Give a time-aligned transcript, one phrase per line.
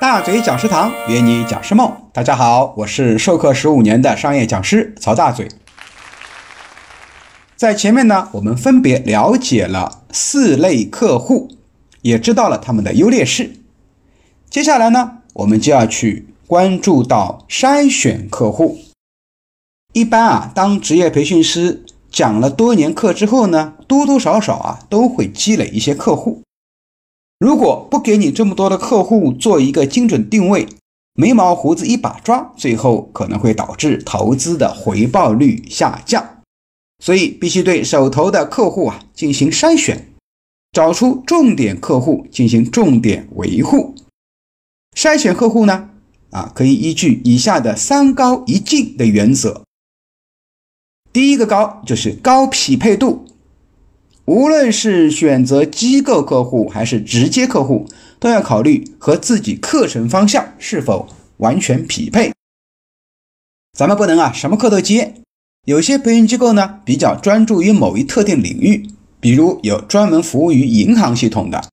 [0.00, 5.48] 大嘴讲师堂约你讲师梦，大家好，我是授课十五年的商业讲师曹大嘴。
[7.56, 11.50] 在前面呢，我们分别了解了四类客户，
[12.02, 13.50] 也知道了他们的优劣势。
[14.48, 18.78] 接下来呢，我们就要去关注到筛选客户。
[19.94, 26.42] 一般啊，当职业培训师讲了多年课之后呢，多多少少啊都会积累一些客户。
[27.38, 30.66] 如果不给你这么多的客户做一个精准定位，
[31.14, 36.42] 眉毛胡子一把抓，最后可能会导致投资的回报率下降。
[36.98, 40.12] 所以必须对手头的客户啊进行筛选，
[40.72, 43.94] 找出重点客户进行重点维护。
[44.96, 45.90] 筛选客户呢，
[46.30, 49.62] 啊可以依据以下的三高一进的原则。
[51.12, 53.26] 第一个高就是高匹配度。
[54.28, 57.86] 无论是选择机构客户还是直接客户，
[58.20, 62.30] 都要考虑和自己课程方向是否完全匹配。
[63.72, 65.14] 咱们不能啊什么课都接。
[65.64, 68.86] 有些培训机构呢比较专注于某一特定领域，
[69.18, 71.64] 比如有专门服务于银行系统的。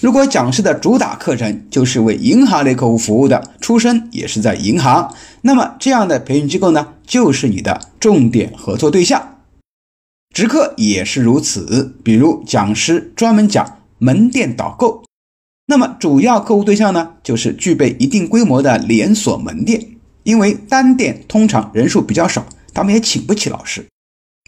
[0.00, 9.38] 如果讲师的主打课程就是为银行类客户服务的，出身也是在银行，那么这样的培训机构呢就是你的重点合作对象。
[10.34, 15.04] 直客也是如此，比如讲师专门讲门店导购，
[15.66, 23.86] 那么主要客户对象呢，就是具备一定规模的连锁门店，因为单店通常人数比较少，他们也请不起老师。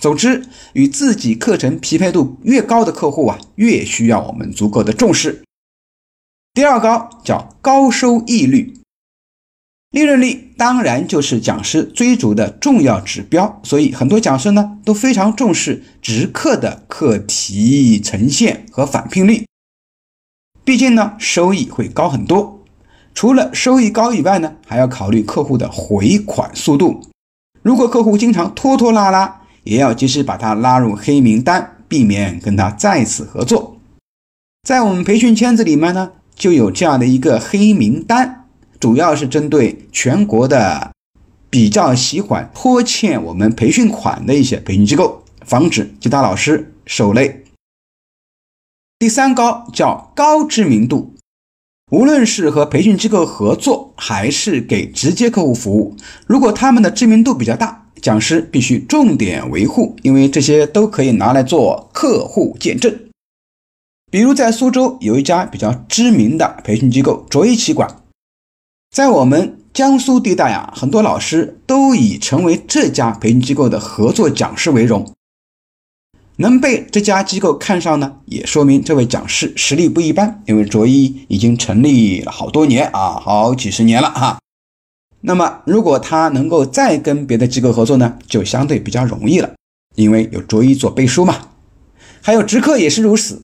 [0.00, 5.42] 总之，与自己课程匹配度越高的客户啊，越需要我们足够的重视。
[6.54, 8.79] 第二高叫高收益率。
[9.90, 19.44] 利润率当然就是讲师追逐的重要指标，所以很多讲师呢都非常重视直课的课题呈现和返聘率，
[20.64, 22.62] 毕竟呢收益会高很多。
[23.12, 27.00] 除了收益高以外呢，还要考虑客户的回款速度。
[27.62, 33.76] 如果客户经常拖拖拉拉，也要及时把他拉入黑名单，避免跟他再次合作。
[34.62, 38.39] 在我们培训圈子里面呢，就有这样的一个黑名单。
[38.80, 40.90] 主要是针对全国的
[41.50, 47.44] 比较喜欢拖欠我们培训款的一些培训机构，防止其他老师受累。
[48.98, 51.14] 第三高叫高知名度，
[51.90, 55.94] 无论是和培训机构合作，还是给直接客户服务，
[56.26, 62.98] 如果他们的知名度比较大，讲师必须重点维护，因为这些都可以拿来做客户见证。
[64.10, 67.99] 比如在苏州有一家比较知名的培训机构卓一奇管。
[68.90, 75.14] 在我们江苏地带啊，很多老师都以成为这家培训机构的合作讲师为荣。
[76.38, 80.42] 能被这家机构看上呢，也说明这位讲师实力不一般。
[80.46, 84.40] 因为卓一已经成立了好多年啊，好几十年了哈。
[85.20, 89.54] 那么，如果他能够再跟别的机构合作呢，就相对比较容易了，
[89.94, 91.50] 因为有卓一做背书嘛。
[92.20, 93.40] 还有直客也是如此，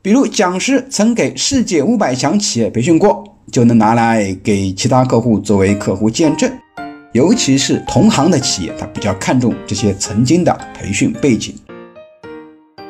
[0.00, 3.35] 比如讲师曾给世界五百强企业培训过。
[3.50, 6.50] 就能拿来给其他客户作为客户见证，
[7.12, 11.54] 尤其是同行的企业，他比较看重这些曾经的培训背景。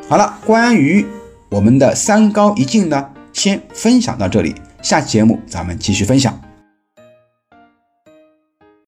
[0.09, 1.05] 好了，关于
[1.51, 6.46] 我们的三高一进呢，先分享到这里，下期节目咱们继续分享。